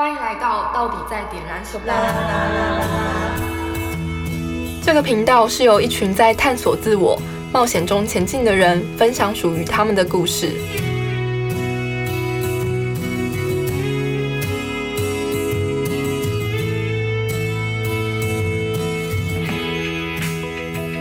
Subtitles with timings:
[0.00, 1.92] 欢迎来到到底在点燃什么？
[4.80, 7.20] 这个频道是由一群在探索自我、
[7.52, 10.52] 冒险中前进的人分享属于他们的故事。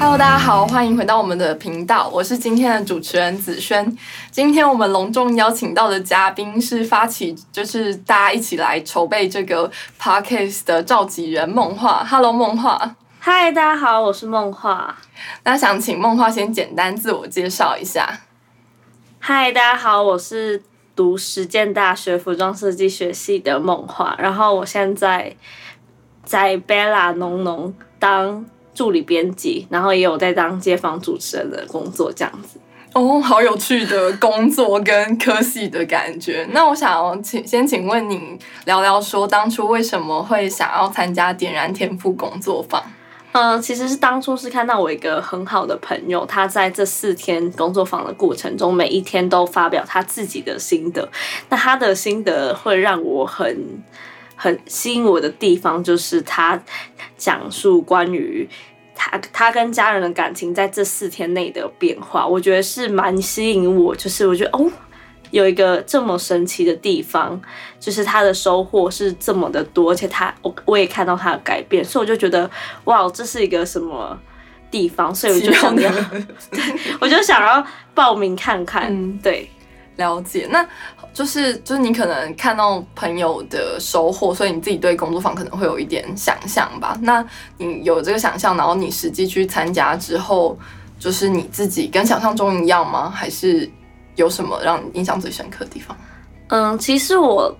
[0.00, 3.98] Hello，大家好，欢迎回到我们的频道，我是今天的主持人子轩。
[4.30, 9.68] 今天我们隆重邀请到的嘉宾是发起，就是大家一起来筹备这个
[10.00, 12.04] podcast 的召集人梦话。
[12.08, 12.94] Hello，梦话。
[13.18, 14.96] 嗨，大家好，我是梦话。
[15.42, 18.20] 那想请梦话先简单自我介绍一下。
[19.18, 20.62] 嗨，大家好，我是
[20.94, 25.34] 读实践大学服装设计学系的梦话，然后我现在
[26.24, 28.46] 在 Bella 浓浓当。
[28.78, 32.60] 助理编辑，然后也有在当街坊主持人的工作，这样子。
[32.92, 36.46] 哦，好有趣的工作跟科系的感觉。
[36.52, 42.80] 那我想请先请问你聊聊，说当初为什么会想要参加点燃天赋工作坊？
[43.32, 51.08] 嗯，其实是当初是看到我一个很好的朋友，他在这四天工作坊的过程中，每一天都发表他自己的心得。
[51.48, 53.82] 那他的心得会让我很。
[54.40, 56.58] 很吸引我的地方就是他
[57.16, 58.48] 讲述关于
[58.94, 63.94] 他他跟家人的感情在这四天内的变化，我觉得是蛮吸引我。
[63.96, 64.70] 就是我觉得哦，
[65.32, 67.40] 有一个这么神奇的地方，
[67.80, 72.48] 就是他的收获是这么的多，而且他我我也看到他的改变，所以我就觉得
[72.84, 74.16] 哇，这是一个什么
[74.70, 75.12] 地方？
[75.14, 75.92] 所以我就想要，
[77.00, 78.86] 我就想要报名看看。
[78.88, 79.50] 嗯对，
[79.98, 80.66] 了解那。
[81.14, 86.96] 就是就是你可能看到朋友的收获，所以你自己对工作坊可能会有一点想象吧。
[87.02, 90.56] 那你有这个想象，然后你实际去参加之后，
[90.96, 93.10] 就是你自己跟想象中一样吗？
[93.10, 93.68] 还是
[94.14, 95.96] 有什么让你印象最深刻的地方？
[96.50, 97.52] 嗯，其实我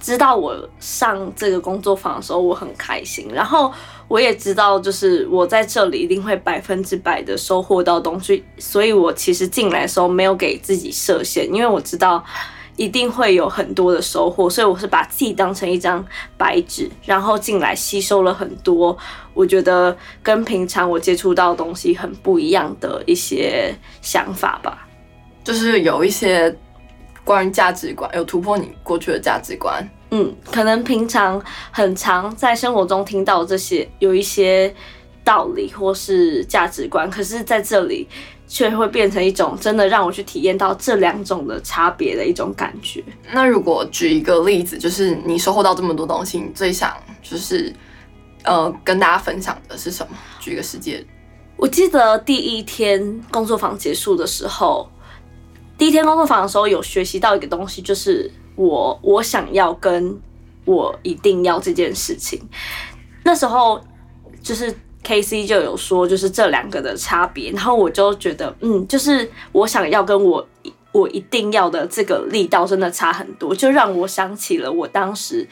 [0.00, 3.72] 知道我上这个工作坊的时候我很开心，然后
[4.08, 12.24] 我也知道就是我在这里一定会百分之百的收获到东西，所以我其实进来的时候没有给自己设限，因为我知道。
[12.76, 16.02] 一定会有很多的收获，所以我是把自己当成一张
[16.38, 18.96] 白纸，然后进来吸收了很多，
[19.34, 24.88] 我觉得跟平常我接触到的东西很不一样的一些想法吧，
[25.44, 26.56] 就是有一些
[27.30, 29.88] 关于价值观，有突破你过去的价值观。
[30.10, 34.74] 嗯，可能平常很常在生活中听到这些有一些
[35.22, 38.08] 道理或是价值观，可是在这里。
[38.52, 43.00] 却会变成一种真的让我去体验到这两种的差别的一种感觉。
[43.30, 46.92] 那如果举一个例子，就是你收获到这么多东西，你最想
[47.22, 47.72] 就是
[48.42, 50.16] 呃跟大家分享的是什么？
[50.40, 51.06] 举一个实际。
[51.56, 54.90] 我记得第一天工作坊结束的时候，
[55.80, 60.20] 第一天工作坊的时候有学习到一个东西，就是我我想要跟
[60.66, 62.38] 我一定要这件事情。
[63.24, 63.82] 那时候
[64.42, 64.72] 就是。
[65.02, 70.46] K C 就有说，就是这两个的差别，然后我就觉得，嗯，就是我想要跟我
[70.92, 75.48] 我一定要的这个力道真的差很多，就让我想起了我当时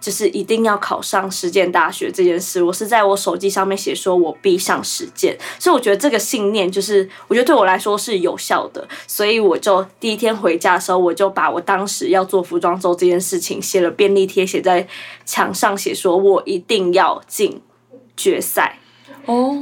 [0.00, 2.62] 就是一定要考上实践大学这件事。
[2.62, 14.86] 我是在我手机上面写说我必上实践，所以我觉得这个信念就是我觉得对我来说是有效的，所以我就第一天回家的时候，我就把我当时要做服装周这件事情写了便利贴，写在
[15.24, 17.60] 墙上，写说我一定要进
[18.16, 18.78] 决赛。
[19.26, 19.54] 哦，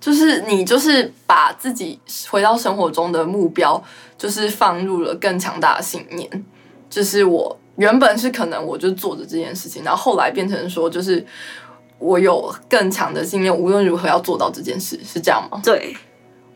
[0.00, 1.98] 就是你，就是把自己
[2.30, 3.82] 回到生活中的目标，
[4.16, 6.44] 就是放入了更强大的信念。
[6.88, 11.24] 就是我原本是可能我就做着这件事情，然后后来变成说，就是
[11.98, 15.60] 我有更强的信念，无论如何要做到这件事，是这样吗？
[15.64, 15.96] 对，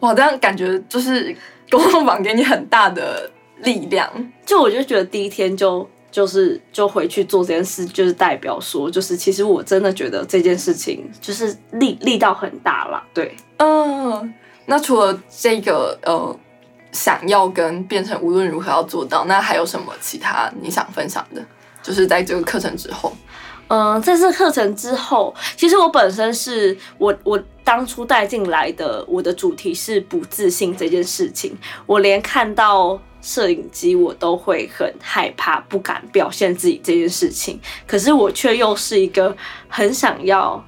[0.00, 1.34] 哇，这样感觉就是
[1.70, 3.30] 工作坊给你很大的
[3.62, 4.10] 力量。
[4.44, 5.88] 就我就觉得第一天就。
[6.12, 13.00] 就是就回去做这件事，就是代表说，就是其实我真的觉得这件事情就是力力道很大了。
[13.14, 14.34] 对，嗯，
[14.66, 16.36] 那除了这个呃
[16.92, 21.42] 想要跟变成无论如何要做到，那还有什么其他你想分享的？
[21.82, 23.12] 就是在这个课程之后，
[23.68, 31.56] 嗯，在这课程之后，其实我本身是我我当初带进来的，我的主题是不自信这件事情，
[31.86, 33.00] 我连看到。
[33.22, 37.60] 摄影机我都会很害怕，不敢表现自己这件事情。
[37.86, 39.36] 可是我却又是一个
[39.68, 40.64] 很想要、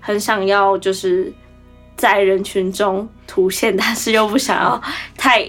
[0.00, 1.30] 很想要，就是
[1.98, 4.82] 在人群中凸现，但是又不想要
[5.14, 5.46] 太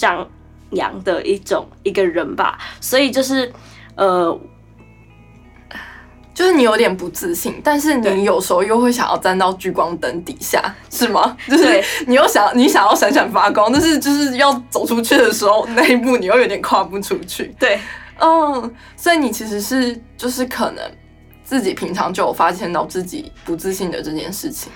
[0.00, 0.26] 张
[0.70, 2.58] 扬的一种一个人吧。
[2.80, 3.52] 所以就是
[3.94, 4.40] 呃。
[6.32, 11.36] 就是你有点不自信，但是你有时候又会想要站到聚光灯底下，是吗？
[11.46, 17.54] 就是你又想你想要闪闪发光，但是就是要走出去的时候那一步，你又有点跨不出去。
[17.58, 17.78] 对，
[18.18, 20.82] 嗯，所以你其实是就是可能
[21.44, 24.72] 自己平常就有发现到自己不自信的这件事情，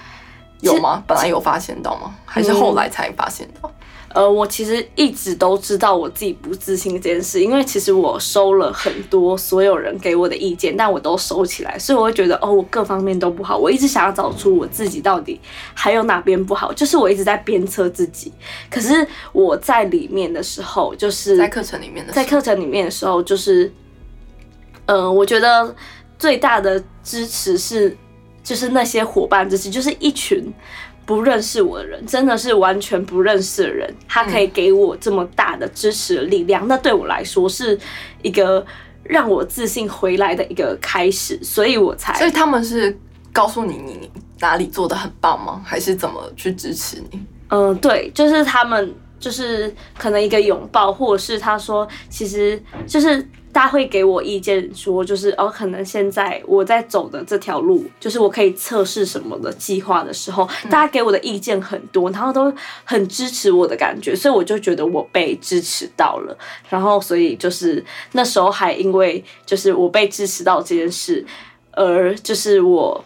[0.60, 1.02] 有吗？
[1.06, 2.14] 本来有发现到吗？
[2.26, 3.72] 还是后来才发现到？
[4.14, 13.58] 呃，我其实一直都知道我自己不自信这件事，因为其实我收了很多所有人给我的意见，但我都收起来，所以我会觉得哦，我各方面都不好。
[13.58, 15.40] 我一直想要找出我自己到底
[15.74, 18.32] 还有哪边不好，就是我一直在鞭策自己。
[18.70, 23.72] 可是我在里面的时候，就是在课程里面的，在课程里面的时候，就是，
[24.86, 25.74] 嗯，我觉得
[26.16, 27.96] 最大的支持是，
[28.44, 30.54] 就是那些伙伴支持，就是一群。
[31.06, 37.78] 不认识我的人，真的是完全不认识的人，他可以给我这么大的支持的力量，那对我来说是
[38.22, 38.64] 一个
[39.02, 42.14] 让我自信回来的一个开始，所以我才。
[42.14, 42.98] 所以他们是
[43.32, 44.10] 告诉你你
[44.40, 45.62] 哪里做的很棒吗？
[45.64, 47.20] 还是怎么去支持你？
[47.48, 48.94] 嗯，对，就是他们。
[49.20, 62.52] 就是可能一个拥抱，或者是他说，其实就是大家会给我意见，说就是哦，可能现在我在走的这条路，就是我可以测试什么的计划的时候，大家给我的意见很多，然后都
[62.82, 66.36] 很支持我的感觉，所以我就觉得我被支持到了，
[66.68, 71.24] 然后所以就是那时候还因为就是我被支持到这件事，
[71.70, 73.02] 而就是我。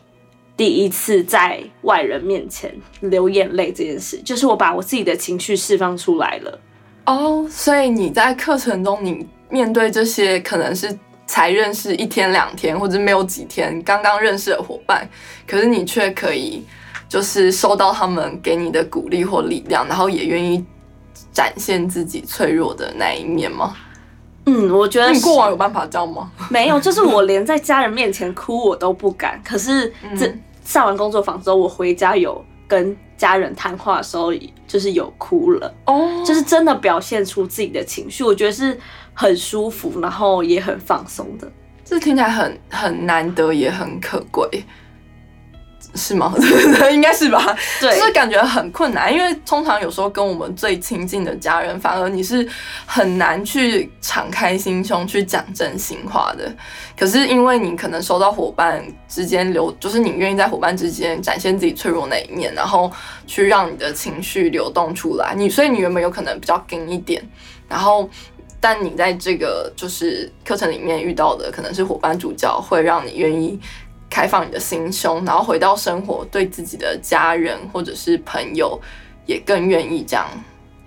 [0.59, 6.59] 第一次在外人面前流眼泪这件事，就是我把我自己的情绪释放出来了。
[7.05, 10.97] 哦，所以你在课程中，你面对这些可能是
[11.27, 15.09] 才认识一天两天或者没有几天刚刚认识的伙伴，
[15.47, 16.65] 可是你却可以
[17.09, 20.65] 就是收到他们给你的鼓励或力量，然后也愿意
[21.33, 23.75] 展现自己脆弱的那一面吗？
[24.47, 26.31] 嗯，我觉得你过往有办法这样吗？
[26.51, 30.33] 没有，就是我连在家人面前哭我都不敢，可是这。
[30.65, 34.31] 上完工作坊之后，我回家有跟家人谈话的时候，
[34.67, 38.79] 就是有哭了哦，就是真的表现出自己的情绪，我觉得是
[39.21, 41.51] 很舒服，然后也很放松的。
[41.85, 44.49] 这听起来很很难得，也很可贵。
[45.95, 46.33] 是吗？
[46.93, 47.57] 应该是吧。
[47.81, 52.49] 对，就是感觉很困难，因为通常有时候跟我们最亲近的家人，反而你是
[52.87, 56.55] 很难去敞开心胸去讲真心话的。
[56.97, 62.93] 可是因为你可能收到伙伴之间流，就是你愿意在伙伴之间展现自己脆弱那一面，然后
[63.27, 65.35] 去让你的情绪流动出来。
[65.35, 67.21] 你所以你原本有可能比较硬一点，
[67.69, 68.09] 然后
[68.61, 73.59] 但你在这个就是课程里面遇到的，可能是伙伴主教会让你愿意。
[74.11, 78.81] 开放你的心胸，然后回到生活，对自己的家人或者是朋友
[79.27, 80.27] 也更愿意这样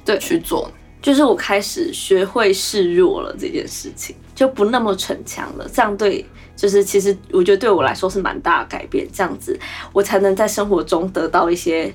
[0.03, 0.67] 对去做。
[1.03, 5.69] 就是我开始学会示弱了这件事情，就不那么逞强了。
[5.71, 6.25] 这样对，
[6.55, 9.07] 就是其实我觉得对我来说是蛮大的改变。
[9.13, 9.55] 这样子，
[9.93, 11.93] 我才能在生活中得到一些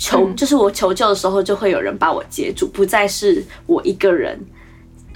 [0.00, 4.40] 求，就是我求救的时候，就会有人把我接住，不再是我一个人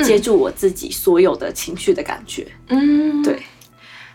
[0.01, 2.47] 接住我自己所有的情绪的感觉。
[2.69, 3.43] 嗯，对。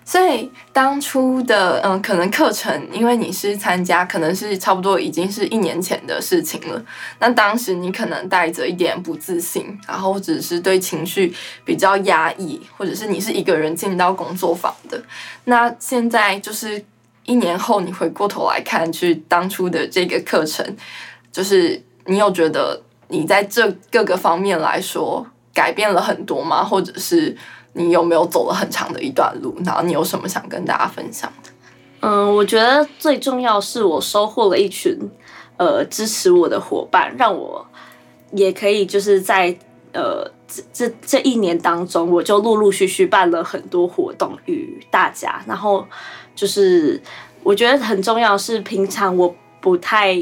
[0.06, 6.83] 所以当初的嗯，可能课程，因为你是参加，可能是差不多已经是一年前的事情了。
[7.19, 11.31] 那当时你可能带着一点不自信，然后只是对情绪
[11.63, 15.00] 比较压抑，或者是你是一个人进到工作坊的。
[15.45, 16.83] 那现在就是
[17.30, 20.66] 一年后，你回过头来看，去当初的这个课程，
[21.31, 26.64] 就是你有觉得你在这各个方面来说改变了很多吗？
[26.64, 27.38] 或者是？
[27.74, 29.56] 你有没有走了很长的一段路？
[29.64, 31.52] 然后你有什么想跟大家分享的？
[32.02, 34.98] 嗯，我觉得最重要是我收获了一群
[35.56, 37.66] 呃支持我的伙伴，让我
[38.31, 39.56] 也可以就是在
[39.94, 45.40] 呃这这这一年当中，我就陆陆续续办了很多活动与大家。
[45.48, 45.86] 然后
[46.40, 47.02] 就是
[47.44, 50.18] 我觉得很重要是平常我不太。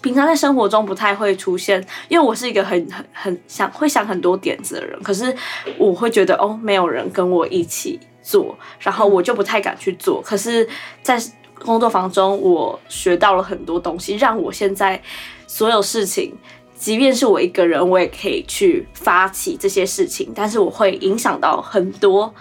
[0.00, 4.96] 平常在生活中不太会出现，因为我是一个很很很想会想很多点子的人。
[5.02, 5.34] 可是
[5.76, 10.22] 我会觉得哦，没有人跟我一起做，然后我就不太敢去做。
[10.22, 10.68] 可是，
[11.02, 11.20] 在
[11.58, 15.02] 工作坊中，我学到了很多东西，让我现在
[15.48, 16.32] 所有事情，
[16.76, 20.30] 即便是我一个人，我也可以去发起这些事情。
[20.32, 22.32] 但是我会影响到很多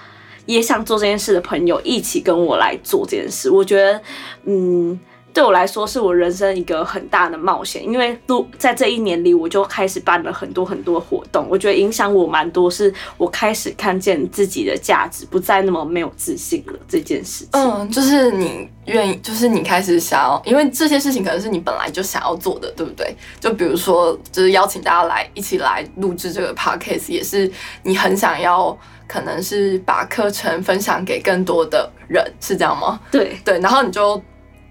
[0.48, 3.52] 也想做这件事的朋友，一起跟我来做这件事。
[3.52, 4.02] 我觉得，
[4.46, 5.00] 嗯。
[5.34, 11.46] 对我来说，是我人生一个很大的冒险，因为都在这一年里，我就开始办了很多很多活动。
[11.48, 16.74] 我觉得影响我蛮多，是我开始看见自己的价值，不再那么没有自信了。
[16.88, 23.16] 这件事情，嗯，就是你愿意，就是你开始想要，因为这些事情可能是你本来就想要做的，对不对？
[23.40, 27.48] 就比如说，就是邀请大家来一起来录制这个 podcast，也是
[27.84, 28.76] 你很想要，
[29.08, 33.00] 可能是把课程分享给更多的人，是这样吗？
[33.12, 34.22] 对对，然后你就。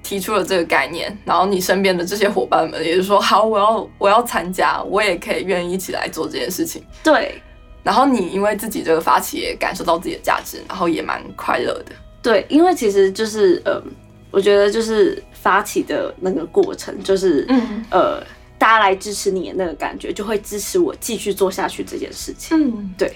[0.03, 6.81] 提出了这个概念，然后你身边的这些伙伴们也是说好，我要我要参加，我也可以愿意一起来做这件事情。
[7.03, 7.43] 对，
[7.83, 11.87] 然后你因为自己这个发起也感受到自己的价值，然后也蛮快乐的。
[12.23, 13.83] 对，因为其实就是呃，
[14.31, 18.23] 我觉得就是发起的那个过程，就是嗯呃，
[18.59, 22.57] 大家来支持你的那个感觉，就会支持我继续做下去这件事情。
[22.57, 23.13] 嗯，对，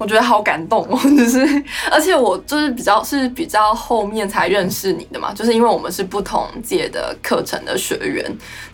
[0.00, 1.46] 我觉得好感动哦， 就是
[1.90, 8.24] 而且我就是比较是比较后面才认识你的嘛，就是因为我们是不同届的课程的学员，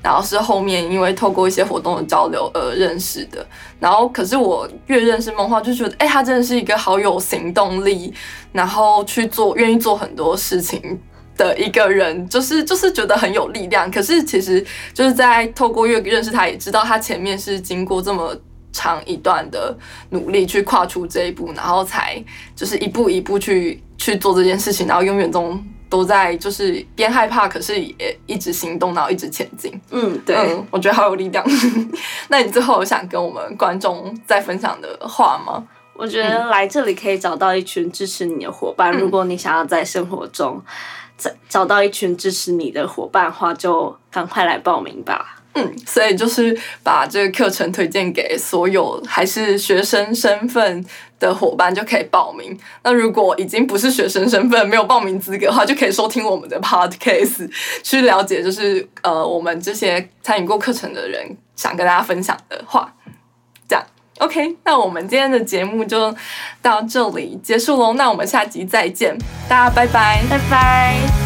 [0.00, 3.45] 然后是后面因为透过一些活动的交流而认识的。
[3.80, 8.14] 然后可是我越认识梦话，就觉得哎，他真的是一个好有行动力，
[8.52, 11.00] 然后去做愿意做很多事情。
[11.37, 14.64] 的一个人，就是就是觉得很有力量，可是其实
[14.95, 18.35] 就是在透过越认识他，也知道他前面是经过这么
[18.76, 19.75] 长一段的
[20.11, 22.23] 努力去跨出这一步，然后才
[22.54, 29.73] 就是一步一步去去做这件事情，然后永远中都在就是边害怕，可是也一直行动，然后一直前进。
[29.90, 30.37] 嗯，对。
[30.37, 31.42] 嗯，我觉得好有力量。
[32.28, 35.66] 那你最后有想跟我们观众再分享的话吗？
[35.95, 38.92] 我觉得来这里可以找到一群支持你的伙伴。
[38.92, 40.62] 如果你想要在生活中
[41.16, 45.36] 找找到一群支持你的伙伴的话，就赶快来报名吧。
[45.57, 50.85] 嗯，所以就是把这个课程推荐给所有还是学生身份
[51.19, 52.57] 的伙伴，就可以报名。
[52.83, 57.51] 那如果已经不是学生身份，没有报名资格的话，就可以收听我们的 podcast，
[57.83, 62.93] 去了解就是呃我们这些参与过课程的人想跟大家分享的话。
[63.69, 63.85] 这样
[64.19, 66.15] ，OK，那我们今天的节目就
[66.61, 67.95] 到这里结束喽。
[67.95, 69.17] 那我们下集再见，
[69.49, 71.25] 大家拜拜，拜拜。